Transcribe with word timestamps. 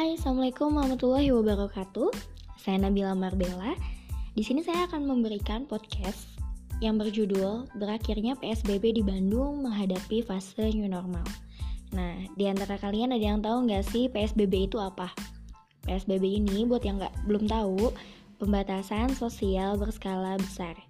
Hai, 0.00 0.16
Assalamualaikum 0.16 0.80
warahmatullahi 0.80 1.28
wabarakatuh. 1.28 2.08
Saya 2.56 2.80
Nabila 2.80 3.12
Marbella. 3.12 3.76
Di 4.32 4.40
sini 4.40 4.64
saya 4.64 4.88
akan 4.88 5.04
memberikan 5.04 5.68
podcast 5.68 6.24
yang 6.80 6.96
berjudul 6.96 7.68
Berakhirnya 7.76 8.32
PSBB 8.40 8.96
di 8.96 9.04
Bandung 9.04 9.60
menghadapi 9.60 10.24
fase 10.24 10.72
new 10.72 10.88
normal. 10.88 11.20
Nah, 11.92 12.16
di 12.32 12.48
antara 12.48 12.80
kalian 12.80 13.12
ada 13.12 13.20
yang 13.20 13.44
tahu 13.44 13.68
nggak 13.68 13.84
sih 13.92 14.08
PSBB 14.08 14.72
itu 14.72 14.80
apa? 14.80 15.12
PSBB 15.84 16.40
ini 16.48 16.64
buat 16.64 16.80
yang 16.80 16.96
nggak 16.96 17.28
belum 17.28 17.44
tahu, 17.44 17.92
pembatasan 18.40 19.12
sosial 19.12 19.76
berskala 19.76 20.40
besar. 20.40 20.80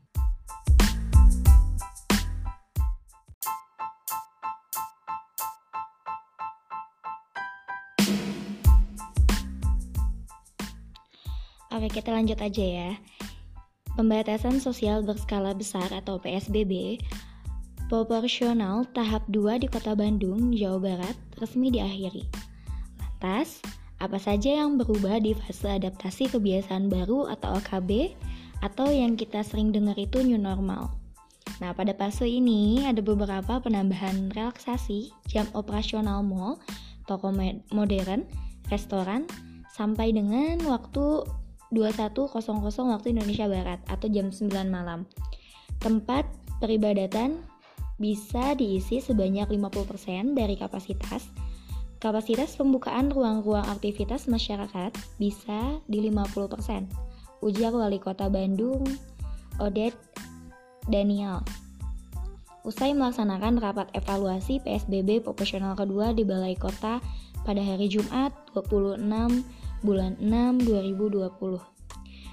Oke, 11.80 12.04
kita 12.04 12.12
lanjut 12.12 12.36
aja 12.44 12.60
ya. 12.60 12.90
Pembatasan 13.96 14.60
sosial 14.60 15.00
berskala 15.00 15.56
besar 15.56 15.88
atau 15.88 16.20
PSBB 16.20 17.00
proporsional 17.88 18.84
tahap 18.92 19.24
2 19.32 19.64
di 19.64 19.64
Kota 19.64 19.96
Bandung, 19.96 20.52
Jawa 20.52 20.76
Barat 20.76 21.16
resmi 21.40 21.72
diakhiri. 21.72 22.28
Lantas, 23.00 23.64
apa 23.96 24.20
saja 24.20 24.60
yang 24.60 24.76
berubah 24.76 25.24
di 25.24 25.32
fase 25.32 25.80
adaptasi 25.80 26.28
kebiasaan 26.28 26.92
baru 26.92 27.32
atau 27.32 27.56
AKB 27.56 28.12
atau 28.60 28.92
yang 28.92 29.16
kita 29.16 29.40
sering 29.40 29.72
dengar 29.72 29.96
itu 29.96 30.20
new 30.20 30.36
normal? 30.36 30.92
Nah, 31.64 31.72
pada 31.72 31.96
fase 31.96 32.28
ini 32.28 32.84
ada 32.84 33.00
beberapa 33.00 33.56
penambahan 33.56 34.28
relaksasi 34.36 35.16
jam 35.32 35.48
operasional 35.56 36.20
mall, 36.20 36.60
toko 37.08 37.32
modern, 37.72 38.28
restoran, 38.68 39.24
sampai 39.72 40.12
dengan 40.12 40.60
waktu 40.68 41.24
21.00 41.70 42.30
waktu 42.90 43.14
Indonesia 43.14 43.46
Barat 43.46 43.80
atau 43.86 44.06
jam 44.10 44.30
9 44.30 44.50
malam. 44.70 45.06
Tempat 45.80 46.26
peribadatan 46.60 47.40
bisa 48.00 48.56
diisi 48.56 48.98
sebanyak 49.00 49.48
50% 49.48 50.34
dari 50.36 50.56
kapasitas. 50.56 51.28
Kapasitas 52.00 52.56
pembukaan 52.56 53.12
ruang-ruang 53.12 53.68
aktivitas 53.68 54.24
masyarakat 54.24 54.96
bisa 55.20 55.80
di 55.84 56.00
50%. 56.08 56.88
Ujar 57.44 57.72
Wali 57.76 58.00
Kota 58.00 58.32
Bandung, 58.32 58.84
Odet 59.60 59.92
Daniel. 60.88 61.44
Usai 62.64 62.92
melaksanakan 62.92 63.60
rapat 63.60 63.88
evaluasi 63.96 64.60
PSBB 64.64 65.24
proporsional 65.24 65.76
kedua 65.76 66.12
di 66.12 66.24
Balai 66.24 66.56
Kota 66.56 67.00
pada 67.44 67.60
hari 67.60 67.88
Jumat 67.88 68.32
26 68.52 69.00
bulan 69.80 70.16
6 70.20 70.64
2020. 70.64 71.70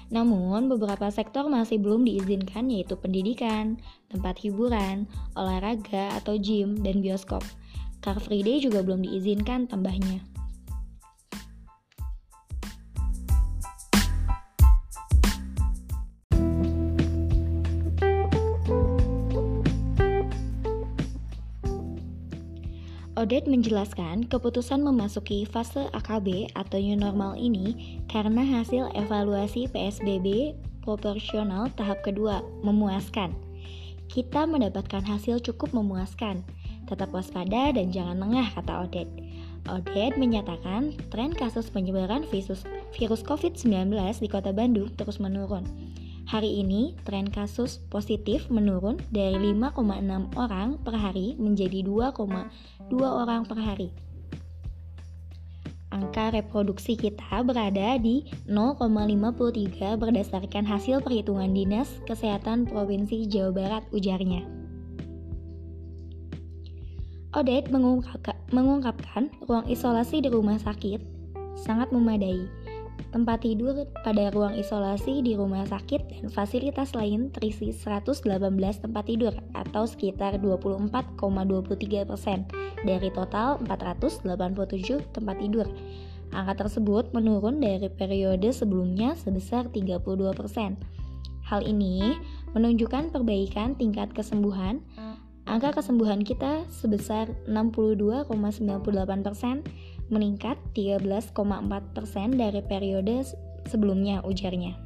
Namun, 0.08 0.72
beberapa 0.72 1.12
sektor 1.12 1.52
masih 1.52 1.76
belum 1.76 2.08
diizinkan 2.08 2.72
yaitu 2.72 2.96
pendidikan, 2.96 3.76
tempat 4.08 4.40
hiburan, 4.40 5.04
olahraga 5.36 6.16
atau 6.16 6.40
gym, 6.40 6.80
dan 6.80 7.04
bioskop. 7.04 7.44
Car 8.00 8.16
Free 8.16 8.40
Day 8.40 8.64
juga 8.64 8.80
belum 8.80 9.04
diizinkan 9.04 9.68
tambahnya. 9.68 10.37
Odet 23.18 23.50
menjelaskan 23.50 24.30
keputusan 24.30 24.78
memasuki 24.78 25.42
fase 25.42 25.90
AKB 25.90 26.54
atau 26.54 26.78
new 26.78 26.94
normal 26.94 27.34
ini 27.34 27.98
karena 28.06 28.46
hasil 28.46 28.94
evaluasi 28.94 29.66
PSBB 29.74 30.54
proporsional 30.86 31.66
tahap 31.74 31.98
kedua 32.06 32.46
memuaskan. 32.62 33.34
Kita 34.06 34.46
mendapatkan 34.46 35.02
hasil 35.02 35.42
cukup 35.42 35.74
memuaskan. 35.74 36.46
Tetap 36.86 37.10
waspada 37.10 37.74
dan 37.74 37.90
jangan 37.90 38.22
lengah, 38.22 38.54
kata 38.54 38.86
Odet. 38.86 39.10
Odet 39.66 40.14
menyatakan 40.14 40.94
tren 41.10 41.34
kasus 41.34 41.74
penyebaran 41.74 42.22
virus, 42.30 42.62
virus 42.94 43.26
COVID-19 43.26 43.98
di 44.22 44.30
kota 44.30 44.54
Bandung 44.54 44.94
terus 44.94 45.18
menurun. 45.18 45.66
Hari 46.28 46.60
ini, 46.60 46.92
tren 47.08 47.24
kasus 47.32 47.80
positif 47.88 48.52
menurun 48.52 49.00
dari 49.08 49.56
5,6 49.56 50.36
orang 50.36 50.76
per 50.76 50.92
hari 50.92 51.32
menjadi 51.40 51.80
2,2 51.80 52.20
orang 53.00 53.48
per 53.48 53.56
hari. 53.56 53.88
Angka 55.88 56.36
reproduksi 56.36 57.00
kita 57.00 57.40
berada 57.40 57.96
di 57.96 58.28
0,53 58.44 59.96
berdasarkan 59.96 60.68
hasil 60.68 61.00
perhitungan 61.00 61.48
Dinas 61.48 61.88
Kesehatan 62.04 62.68
Provinsi 62.68 63.24
Jawa 63.24 63.48
Barat 63.56 63.82
ujarnya. 63.96 64.44
Odet 67.32 67.72
mengungkapkan 68.52 69.32
ruang 69.48 69.64
isolasi 69.64 70.20
di 70.20 70.28
rumah 70.28 70.60
sakit 70.60 71.00
sangat 71.56 71.88
memadai 71.88 72.67
tempat 73.08 73.40
tidur 73.42 73.88
pada 74.04 74.28
ruang 74.30 74.54
isolasi 74.54 75.24
di 75.24 75.34
rumah 75.34 75.64
sakit 75.64 76.12
dan 76.12 76.26
fasilitas 76.28 76.92
lain 76.92 77.32
terisi 77.32 77.72
118 77.72 78.24
tempat 78.84 79.04
tidur 79.08 79.32
atau 79.56 79.88
sekitar 79.88 80.36
24,23% 80.40 82.04
persen 82.04 82.44
dari 82.84 83.08
total 83.10 83.58
487 83.64 84.24
tempat 85.14 85.36
tidur. 85.40 85.66
Angka 86.28 86.68
tersebut 86.68 87.08
menurun 87.16 87.56
dari 87.56 87.88
periode 87.88 88.52
sebelumnya 88.52 89.16
sebesar 89.16 89.72
32%. 89.72 90.04
persen. 90.36 90.76
Hal 91.48 91.64
ini 91.64 92.12
menunjukkan 92.52 93.08
perbaikan 93.08 93.72
tingkat 93.80 94.12
kesembuhan. 94.12 94.84
Angka 95.48 95.80
kesembuhan 95.80 96.20
kita 96.20 96.68
sebesar 96.68 97.32
62,98% 97.48 99.24
persen 99.24 99.64
meningkat 100.08 100.56
13,4% 100.72 101.36
dari 102.36 102.60
periode 102.64 103.24
sebelumnya 103.68 104.24
ujarnya. 104.24 104.76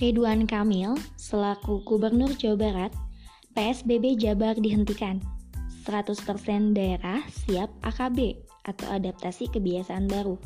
Ridwan 0.00 0.48
Kamil, 0.48 0.96
selaku 1.20 1.84
Gubernur 1.84 2.32
Jawa 2.32 2.56
Barat, 2.56 2.92
PSBB 3.52 4.16
Jabar 4.16 4.56
dihentikan. 4.56 5.20
100% 5.84 6.72
daerah 6.72 7.20
siap 7.28 7.68
AKB 7.84 8.49
atau 8.66 8.90
adaptasi 8.90 9.52
kebiasaan 9.52 10.08
baru. 10.08 10.40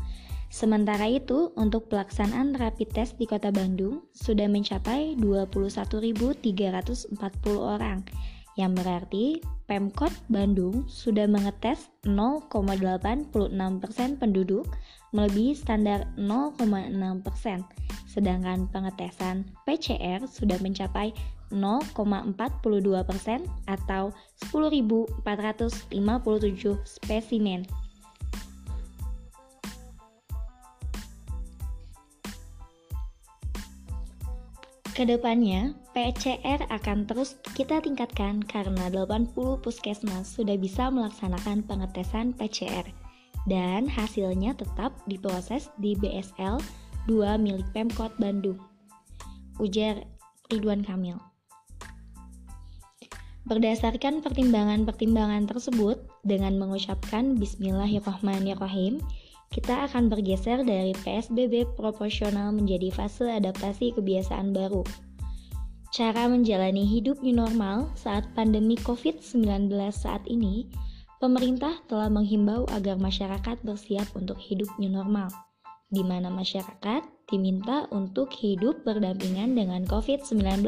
Sementara 0.54 1.10
itu, 1.10 1.50
untuk 1.58 1.90
pelaksanaan 1.90 2.54
rapid 2.54 2.94
test 2.94 3.18
di 3.18 3.26
Kota 3.26 3.50
Bandung 3.50 4.06
sudah 4.14 4.46
mencapai 4.46 5.18
21.340 5.18 7.10
orang, 7.58 8.06
yang 8.54 8.70
berarti 8.70 9.42
Pemkot 9.66 10.14
Bandung 10.30 10.86
sudah 10.86 11.26
mengetes 11.26 11.90
0,86% 12.06 13.34
penduduk 14.22 14.62
melebihi 15.10 15.58
standar 15.58 16.06
0,6%, 16.14 16.94
sedangkan 18.06 18.70
pengetesan 18.70 19.50
PCR 19.66 20.22
sudah 20.30 20.62
mencapai 20.62 21.10
0,42% 21.50 22.30
atau 23.66 24.14
10.457 24.54 25.18
spesimen. 26.86 27.66
Ke 34.94 35.02
depannya, 35.02 35.74
PCR 35.90 36.70
akan 36.70 37.10
terus 37.10 37.34
kita 37.58 37.82
tingkatkan 37.82 38.38
karena 38.46 38.86
80 38.94 39.34
puskesmas 39.58 40.38
sudah 40.38 40.54
bisa 40.54 40.86
melaksanakan 40.86 41.66
pengetesan 41.66 42.30
PCR 42.30 42.86
dan 43.50 43.90
hasilnya 43.90 44.54
tetap 44.54 44.94
diproses 45.10 45.66
di 45.82 45.98
BSL 45.98 46.62
2 47.10 47.42
milik 47.42 47.66
Pemkot 47.74 48.14
Bandung. 48.22 48.62
Ujar 49.58 50.06
Ridwan 50.54 50.86
Kamil. 50.86 51.18
Berdasarkan 53.50 54.22
pertimbangan-pertimbangan 54.22 55.50
tersebut, 55.50 56.06
dengan 56.22 56.54
mengucapkan 56.54 57.34
Bismillahirrahmanirrahim, 57.34 59.02
kita 59.54 59.86
akan 59.86 60.10
bergeser 60.10 60.66
dari 60.66 60.90
PSBB 61.06 61.78
proporsional 61.78 62.50
menjadi 62.50 62.90
fase 62.90 63.30
adaptasi 63.30 63.94
kebiasaan 63.94 64.50
baru. 64.50 64.82
Cara 65.94 66.26
menjalani 66.26 66.82
hidup 66.82 67.22
new 67.22 67.38
normal 67.38 67.86
saat 67.94 68.26
pandemi 68.34 68.74
COVID-19 68.82 69.70
saat 69.94 70.26
ini, 70.26 70.66
pemerintah 71.22 71.78
telah 71.86 72.10
menghimbau 72.10 72.66
agar 72.74 72.98
masyarakat 72.98 73.62
bersiap 73.62 74.10
untuk 74.18 74.34
hidup 74.42 74.66
new 74.82 74.90
normal. 74.90 75.30
di 75.94 76.02
mana 76.02 76.26
masyarakat 76.26 77.06
diminta 77.30 77.86
untuk 77.94 78.26
hidup 78.34 78.82
berdampingan 78.82 79.54
dengan 79.54 79.86
COVID-19 79.86 80.66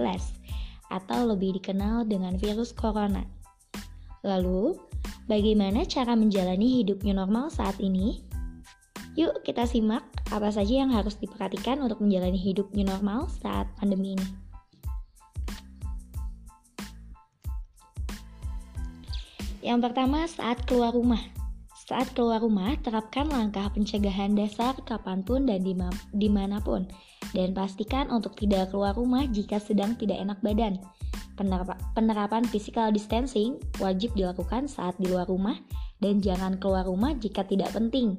atau 0.94 1.20
lebih 1.26 1.58
dikenal 1.58 2.06
dengan 2.06 2.38
virus 2.38 2.70
corona. 2.70 3.26
Lalu, 4.22 4.78
bagaimana 5.26 5.82
cara 5.82 6.14
menjalani 6.14 6.78
hidup 6.82 7.02
new 7.02 7.14
normal 7.14 7.50
saat 7.50 7.74
ini? 7.82 8.25
Yuk 9.16 9.40
kita 9.48 9.64
simak 9.64 10.04
apa 10.28 10.52
saja 10.52 10.84
yang 10.84 10.92
harus 10.92 11.16
diperhatikan 11.16 11.80
untuk 11.80 12.04
menjalani 12.04 12.36
hidup 12.36 12.68
new 12.76 12.84
normal 12.84 13.32
saat 13.40 13.64
pandemi 13.80 14.12
ini. 14.12 14.28
Yang 19.64 19.90
pertama, 19.90 20.28
saat 20.30 20.62
keluar 20.68 20.94
rumah. 20.94 21.18
Saat 21.88 22.14
keluar 22.14 22.38
rumah, 22.44 22.76
terapkan 22.84 23.26
langkah 23.26 23.66
pencegahan 23.72 24.36
dasar 24.36 24.78
kapan 24.84 25.26
pun 25.26 25.48
dan 25.48 25.64
di 25.64 26.28
mana 26.30 26.60
pun. 26.62 26.86
Dan 27.34 27.50
pastikan 27.56 28.12
untuk 28.12 28.38
tidak 28.38 28.70
keluar 28.70 28.94
rumah 28.94 29.26
jika 29.26 29.58
sedang 29.58 29.98
tidak 29.98 30.22
enak 30.22 30.38
badan. 30.38 30.78
Penerapan 31.96 32.46
physical 32.46 32.94
distancing 32.94 33.58
wajib 33.82 34.14
dilakukan 34.14 34.70
saat 34.70 34.94
di 35.02 35.10
luar 35.10 35.26
rumah 35.26 35.58
dan 35.98 36.22
jangan 36.22 36.60
keluar 36.62 36.86
rumah 36.86 37.16
jika 37.18 37.42
tidak 37.42 37.74
penting. 37.74 38.14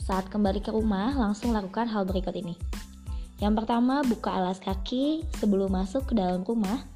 Saat 0.00 0.32
kembali 0.32 0.64
ke 0.64 0.72
rumah, 0.72 1.12
langsung 1.12 1.52
lakukan 1.52 1.84
hal 1.84 2.08
berikut 2.08 2.32
ini. 2.32 2.56
Yang 3.42 3.62
pertama, 3.62 4.00
buka 4.06 4.32
alas 4.32 4.62
kaki 4.62 5.26
sebelum 5.42 5.74
masuk 5.74 6.08
ke 6.08 6.14
dalam 6.16 6.46
rumah, 6.46 6.86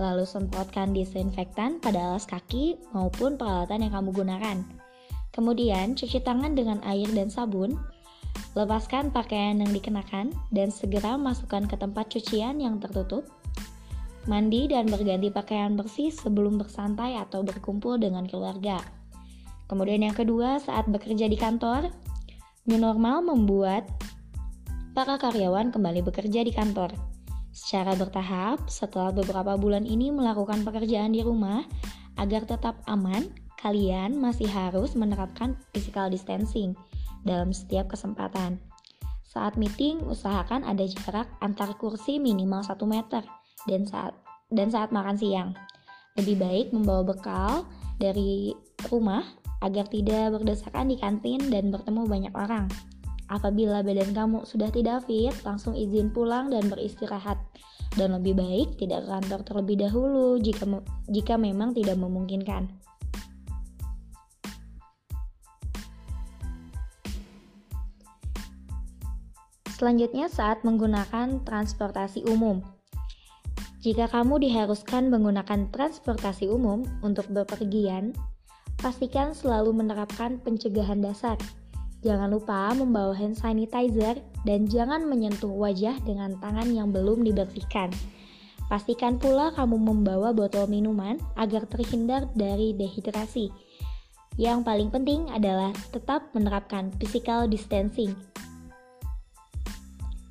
lalu 0.00 0.24
semprotkan 0.24 0.96
disinfektan 0.96 1.76
pada 1.78 2.10
alas 2.10 2.24
kaki 2.24 2.80
maupun 2.96 3.36
peralatan 3.36 3.84
yang 3.84 3.92
kamu 3.92 4.10
gunakan. 4.24 4.58
Kemudian, 5.30 5.94
cuci 5.94 6.24
tangan 6.24 6.56
dengan 6.56 6.80
air 6.88 7.06
dan 7.12 7.28
sabun. 7.28 7.76
Lepaskan 8.56 9.14
pakaian 9.14 9.62
yang 9.62 9.70
dikenakan 9.70 10.34
dan 10.50 10.74
segera 10.74 11.14
masukkan 11.14 11.68
ke 11.70 11.78
tempat 11.78 12.10
cucian 12.10 12.58
yang 12.58 12.82
tertutup. 12.82 13.28
Mandi 14.26 14.68
dan 14.68 14.90
berganti 14.90 15.30
pakaian 15.32 15.78
bersih 15.78 16.12
sebelum 16.12 16.58
bersantai 16.60 17.16
atau 17.16 17.40
berkumpul 17.46 17.96
dengan 17.96 18.26
keluarga. 18.26 18.82
Kemudian 19.70 20.02
yang 20.02 20.16
kedua, 20.18 20.58
saat 20.58 20.90
bekerja 20.90 21.30
di 21.30 21.38
kantor, 21.38 21.94
new 22.68 22.76
normal 22.76 23.24
membuat 23.24 23.88
para 24.92 25.16
karyawan 25.16 25.72
kembali 25.72 26.04
bekerja 26.04 26.44
di 26.44 26.52
kantor. 26.52 26.92
Secara 27.50 27.98
bertahap, 27.98 28.68
setelah 28.70 29.10
beberapa 29.10 29.58
bulan 29.58 29.86
ini 29.86 30.14
melakukan 30.14 30.62
pekerjaan 30.62 31.14
di 31.14 31.22
rumah, 31.24 31.66
agar 32.20 32.46
tetap 32.46 32.78
aman, 32.86 33.26
kalian 33.58 34.16
masih 34.18 34.46
harus 34.46 34.94
menerapkan 34.94 35.56
physical 35.72 36.08
distancing 36.12 36.76
dalam 37.26 37.50
setiap 37.50 37.90
kesempatan. 37.90 38.60
Saat 39.30 39.54
meeting, 39.54 40.02
usahakan 40.10 40.66
ada 40.66 40.82
jarak 40.86 41.30
antar 41.38 41.74
kursi 41.78 42.18
minimal 42.18 42.66
1 42.66 42.76
meter 42.86 43.22
dan 43.70 43.86
saat 43.86 44.14
dan 44.50 44.68
saat 44.74 44.90
makan 44.90 45.14
siang. 45.14 45.50
Lebih 46.18 46.36
baik 46.42 46.66
membawa 46.74 47.06
bekal 47.06 47.52
dari 48.02 48.50
rumah 48.90 49.22
agar 49.60 49.84
tidak 49.88 50.40
berdesakan 50.40 50.88
di 50.88 50.96
kantin 50.96 51.52
dan 51.52 51.68
bertemu 51.68 52.08
banyak 52.08 52.34
orang. 52.36 52.66
Apabila 53.30 53.86
badan 53.86 54.10
kamu 54.10 54.42
sudah 54.42 54.74
tidak 54.74 55.06
fit, 55.06 55.30
langsung 55.46 55.78
izin 55.78 56.10
pulang 56.10 56.50
dan 56.50 56.66
beristirahat. 56.66 57.38
Dan 57.94 58.14
lebih 58.14 58.34
baik 58.38 58.78
tidak 58.78 59.06
ke 59.06 59.08
kantor 59.10 59.40
terlebih 59.46 59.76
dahulu 59.86 60.38
jika 60.42 60.66
jika 61.10 61.34
memang 61.38 61.74
tidak 61.74 61.98
memungkinkan. 61.98 62.70
Selanjutnya 69.74 70.28
saat 70.28 70.60
menggunakan 70.60 71.40
transportasi 71.46 72.28
umum. 72.28 72.60
Jika 73.80 74.12
kamu 74.12 74.44
diharuskan 74.44 75.08
menggunakan 75.08 75.72
transportasi 75.72 76.52
umum 76.52 76.84
untuk 77.00 77.32
bepergian, 77.32 78.12
pastikan 78.80 79.36
selalu 79.36 79.76
menerapkan 79.76 80.40
pencegahan 80.40 80.98
dasar. 81.04 81.36
Jangan 82.00 82.32
lupa 82.32 82.72
membawa 82.72 83.12
hand 83.12 83.36
sanitizer 83.36 84.18
dan 84.48 84.64
jangan 84.64 85.04
menyentuh 85.04 85.52
wajah 85.52 86.00
dengan 86.02 86.40
tangan 86.40 86.72
yang 86.72 86.88
belum 86.88 87.20
dibersihkan. 87.22 87.92
Pastikan 88.72 89.20
pula 89.20 89.52
kamu 89.52 89.76
membawa 89.76 90.32
botol 90.32 90.64
minuman 90.64 91.20
agar 91.36 91.68
terhindar 91.68 92.24
dari 92.32 92.72
dehidrasi. 92.72 93.52
Yang 94.40 94.64
paling 94.64 94.88
penting 94.88 95.28
adalah 95.28 95.76
tetap 95.92 96.32
menerapkan 96.32 96.88
physical 96.96 97.44
distancing 97.44 98.16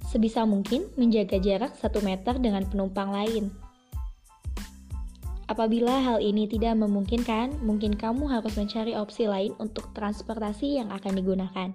sebisa 0.09 0.41
mungkin 0.41 0.89
menjaga 0.97 1.37
jarak 1.37 1.77
1 1.77 2.01
meter 2.01 2.41
dengan 2.41 2.65
penumpang 2.65 3.13
lain. 3.13 3.53
Apabila 5.49 5.97
hal 5.97 6.21
ini 6.21 6.45
tidak 6.45 6.77
memungkinkan, 6.77 7.65
mungkin 7.65 7.97
kamu 7.97 8.29
harus 8.29 8.53
mencari 8.53 8.93
opsi 8.93 9.25
lain 9.25 9.57
untuk 9.57 9.89
transportasi 9.97 10.77
yang 10.77 10.93
akan 10.93 11.17
digunakan. 11.17 11.73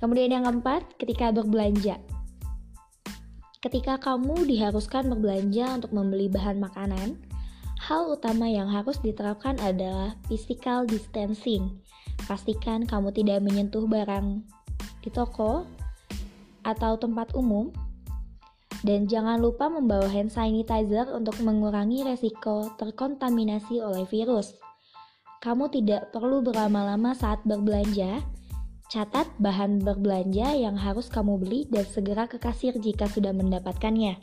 Kemudian 0.00 0.32
yang 0.32 0.48
keempat, 0.48 0.96
ketika 0.96 1.28
berbelanja. 1.36 2.00
Ketika 3.60 4.00
kamu 4.00 4.48
diharuskan 4.48 5.12
berbelanja 5.12 5.76
untuk 5.76 5.92
membeli 5.92 6.32
bahan 6.32 6.64
makanan, 6.64 7.20
hal 7.84 8.08
utama 8.08 8.48
yang 8.48 8.72
harus 8.72 8.96
diterapkan 9.04 9.60
adalah 9.60 10.16
physical 10.24 10.88
distancing. 10.88 11.76
Pastikan 12.24 12.88
kamu 12.88 13.12
tidak 13.12 13.44
menyentuh 13.44 13.84
barang 13.84 14.40
di 15.04 15.12
toko 15.12 15.68
atau 16.64 16.96
tempat 16.96 17.36
umum. 17.36 17.68
Dan 18.84 19.08
jangan 19.08 19.40
lupa 19.40 19.72
membawa 19.72 20.04
hand 20.12 20.28
sanitizer 20.28 21.08
untuk 21.08 21.40
mengurangi 21.40 22.04
resiko 22.04 22.68
terkontaminasi 22.76 23.80
oleh 23.80 24.04
virus. 24.04 24.52
Kamu 25.40 25.72
tidak 25.72 26.12
perlu 26.12 26.44
berlama-lama 26.44 27.16
saat 27.16 27.40
berbelanja. 27.48 28.20
Catat 28.92 29.24
bahan 29.40 29.80
berbelanja 29.80 30.52
yang 30.52 30.76
harus 30.76 31.08
kamu 31.08 31.40
beli 31.40 31.64
dan 31.72 31.88
segera 31.88 32.28
ke 32.28 32.36
kasir 32.36 32.76
jika 32.76 33.08
sudah 33.08 33.32
mendapatkannya. 33.32 34.20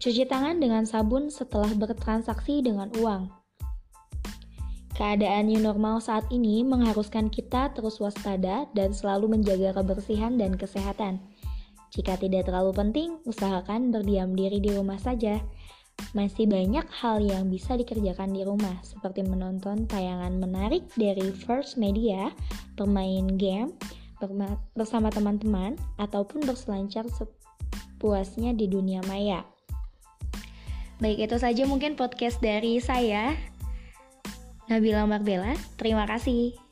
Cuci 0.00 0.24
tangan 0.28 0.60
dengan 0.60 0.84
sabun 0.84 1.32
setelah 1.32 1.72
bertransaksi 1.72 2.60
dengan 2.60 2.92
uang. 3.00 3.32
Keadaan 4.96 5.48
new 5.48 5.60
normal 5.60 6.04
saat 6.04 6.28
ini 6.28 6.60
mengharuskan 6.60 7.32
kita 7.32 7.72
terus 7.72 7.96
waspada 8.04 8.68
dan 8.76 8.92
selalu 8.92 9.40
menjaga 9.40 9.80
kebersihan 9.80 10.36
dan 10.36 10.56
kesehatan. 10.60 11.24
Jika 11.90 12.14
tidak 12.18 12.46
terlalu 12.46 12.70
penting, 12.70 13.18
usahakan 13.26 13.90
berdiam 13.90 14.34
diri 14.38 14.62
di 14.62 14.70
rumah 14.70 14.98
saja. 14.98 15.42
Masih 16.16 16.48
banyak 16.48 16.86
hal 16.88 17.20
yang 17.20 17.50
bisa 17.50 17.76
dikerjakan 17.76 18.32
di 18.32 18.46
rumah, 18.46 18.78
seperti 18.80 19.26
menonton 19.26 19.84
tayangan 19.84 20.38
menarik 20.38 20.86
dari 20.96 21.28
First 21.34 21.76
Media, 21.76 22.30
bermain 22.78 23.36
game 23.36 23.74
bersama 24.72 25.12
teman-teman, 25.12 25.76
ataupun 26.00 26.46
berselancar 26.46 27.04
sepuasnya 27.10 28.56
di 28.56 28.70
dunia 28.70 29.04
maya. 29.10 29.44
Baik, 31.00 31.26
itu 31.26 31.36
saja 31.40 31.64
mungkin 31.64 31.96
podcast 31.96 32.40
dari 32.40 32.80
saya. 32.80 33.32
Nabila 34.70 35.08
Marbella, 35.08 35.58
terima 35.74 36.06
kasih. 36.06 36.69